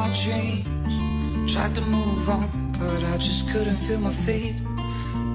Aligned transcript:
my 0.00 0.12
dreams. 0.24 1.52
Tried 1.52 1.74
to 1.74 1.82
move 1.82 2.28
on, 2.36 2.48
but 2.78 3.00
I 3.12 3.16
just 3.18 3.42
couldn't 3.50 3.80
feel 3.86 4.00
my 4.00 4.14
feet. 4.26 4.56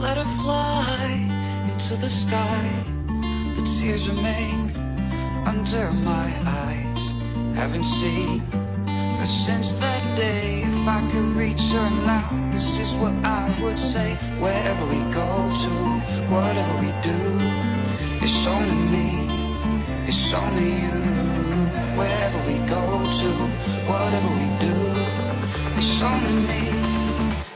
Let 0.04 0.18
her 0.18 0.30
fly 0.42 1.06
into 1.70 1.94
the 2.04 2.12
sky. 2.24 2.64
The 3.56 3.64
tears 3.76 4.04
remain 4.10 4.58
under 5.52 5.86
my 6.12 6.28
eyes. 6.66 7.04
Haven't 7.62 7.88
seen 8.00 8.40
her 9.20 9.30
since 9.46 9.76
that 9.86 10.04
day. 10.18 10.64
If 10.72 10.88
I 10.98 11.00
could 11.12 11.30
reach 11.44 11.66
her 11.76 11.90
now, 12.14 12.28
this 12.52 12.80
is 12.84 12.92
what 13.02 13.16
I 13.42 13.44
would 13.62 13.80
say. 13.94 14.10
Wherever 14.44 14.86
we 14.94 15.02
go 15.22 15.32
to, 15.64 15.74
whatever 16.36 16.74
we 16.84 16.92
do, 17.12 17.22
it's 18.26 18.42
only 18.56 18.80
me, 18.96 19.10
it's 20.10 20.34
only 20.34 20.72
you. 20.86 21.02
Wherever 22.00 22.40
we 22.50 22.58
go 22.76 22.84
to, 23.20 23.75
whatever 23.88 24.30
we 24.40 24.48
do, 24.60 24.76
it's 25.78 26.02
only 26.02 26.34
me, 26.50 26.62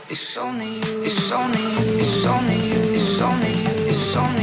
it's 0.08 0.36
only 0.36 0.74
you, 0.78 1.02
it's 1.02 1.32
only 1.32 1.62
you, 1.62 2.00
it's 2.02 2.24
only 2.24 2.56
you, 2.70 2.82
it's 2.94 3.20
only 3.20 3.52
you, 3.54 3.88
it's 3.90 4.16
only. 4.16 4.40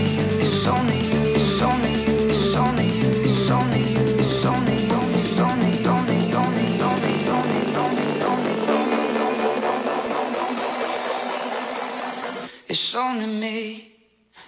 It's 12.70 12.96
only 12.96 13.28
me, 13.28 13.92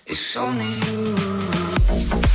it's 0.06 0.36
only 0.36 0.66
you. 0.66 2.29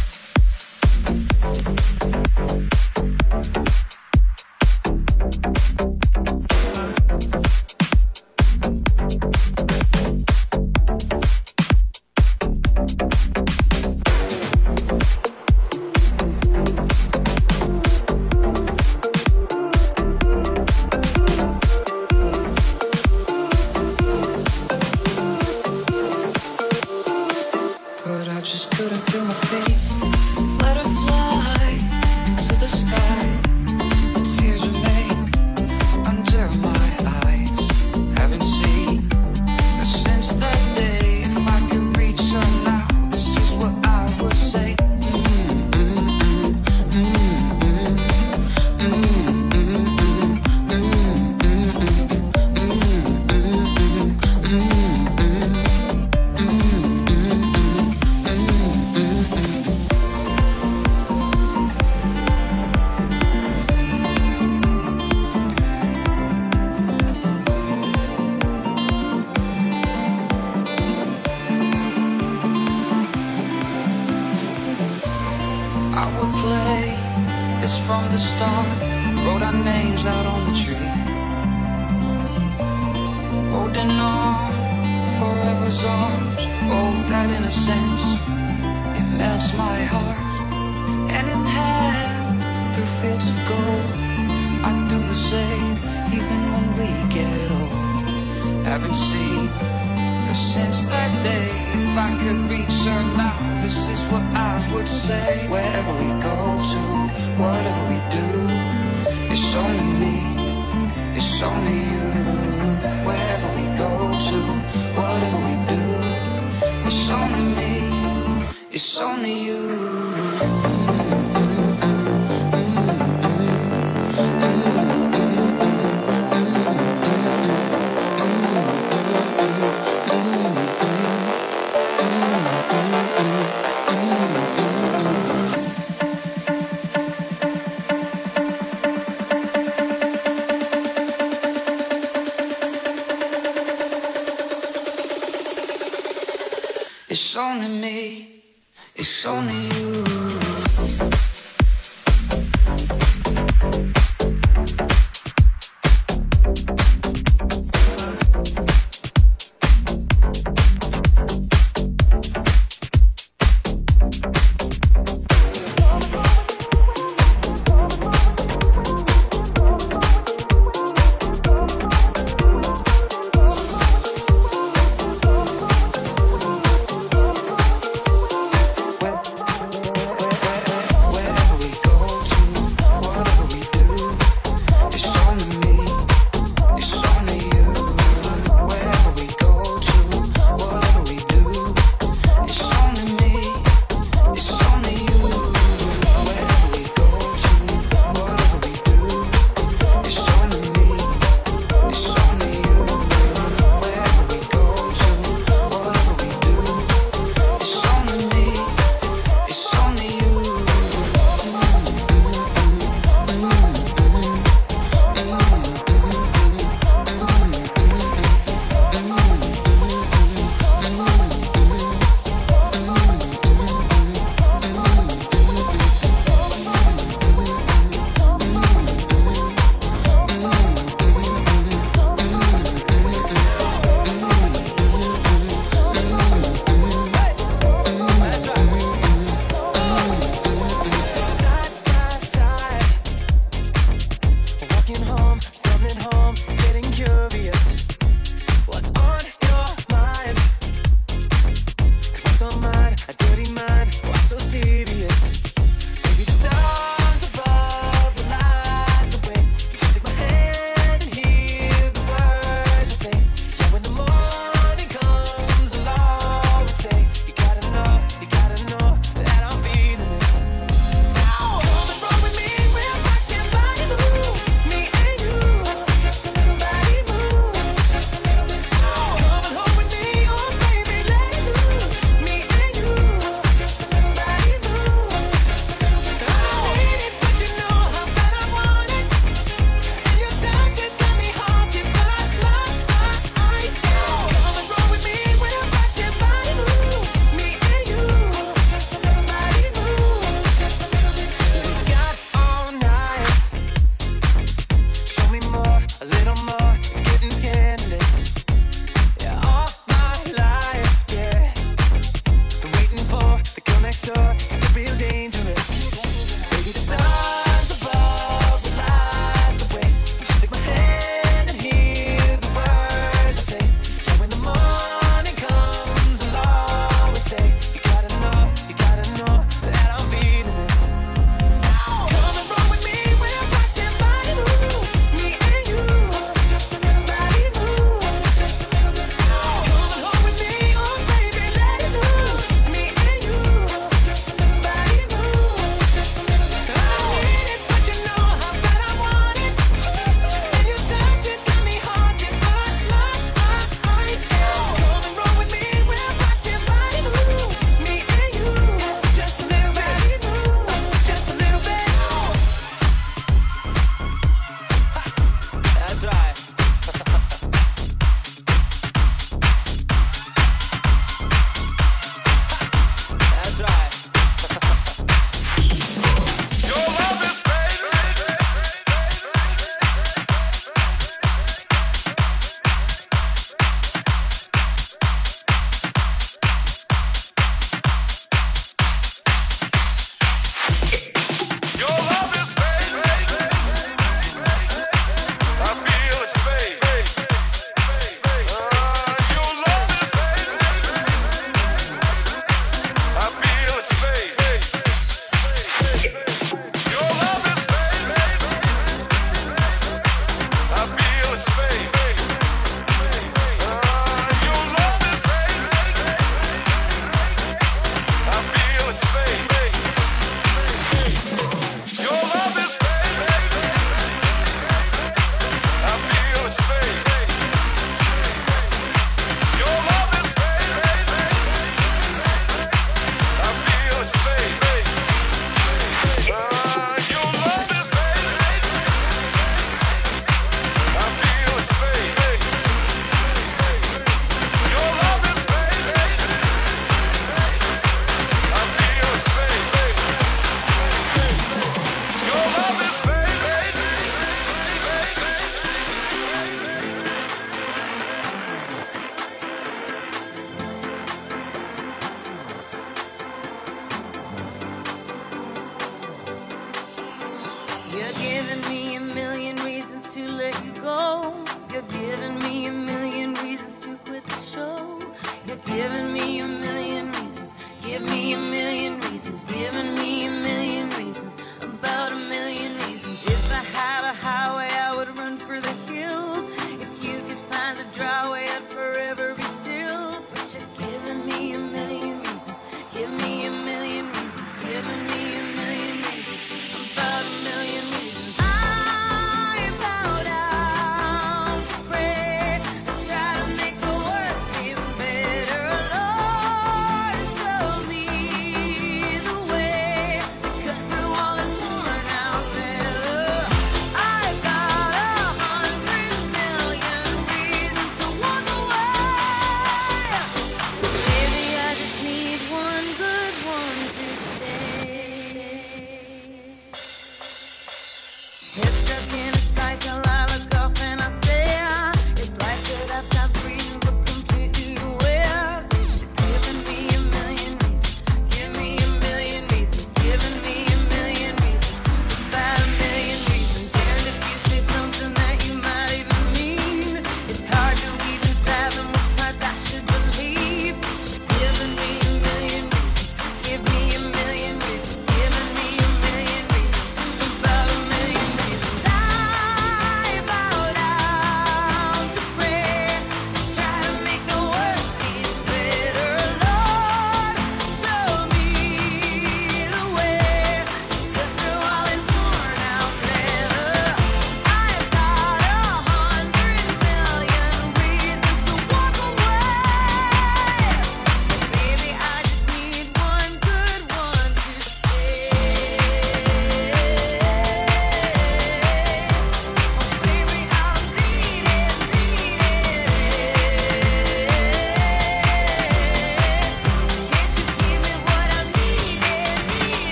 What 114.96 115.43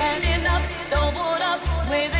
standing 0.00 0.46
up, 0.46 0.62
don't 0.88 1.12
put 1.12 1.42
up 1.42 1.60
with 1.90 2.14
it. 2.14 2.19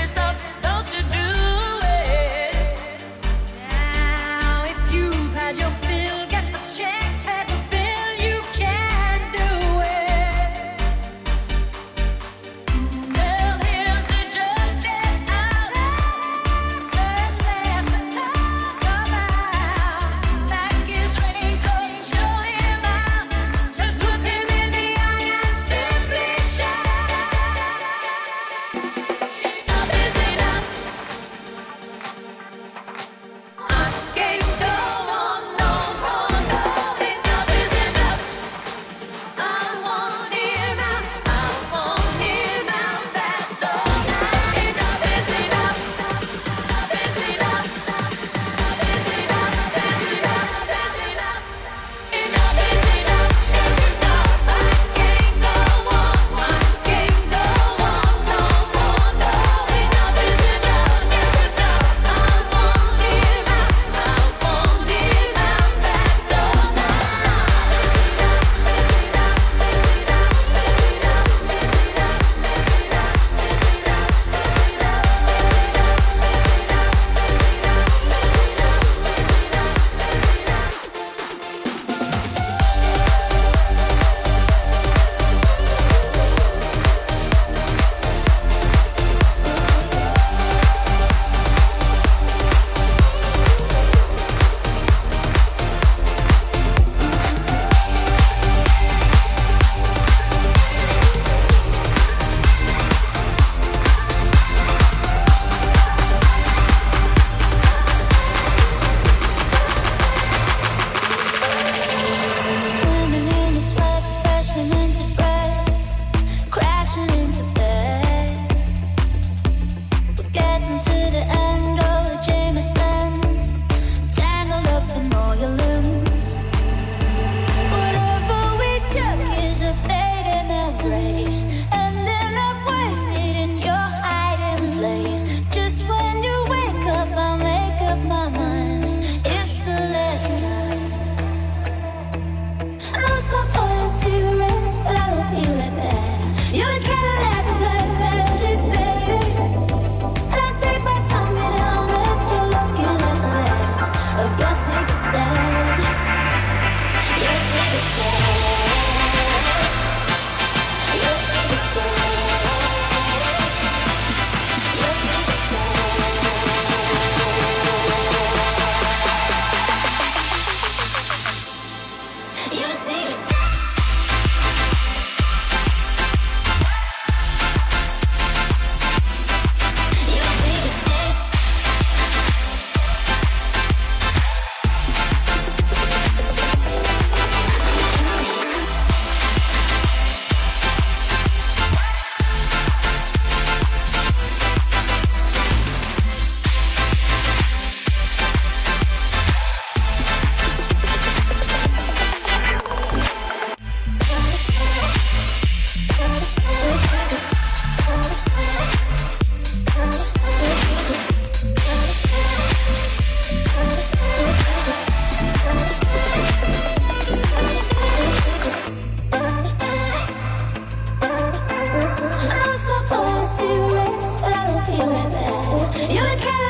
rest, 223.75 224.21
but 224.21 224.33
I 224.33 224.47
don't 224.47 224.65
feel 224.67 224.91
it 224.91 225.13
bad. 225.13 225.93
You're 225.93 226.17
the 226.17 226.23
kind 226.23 226.50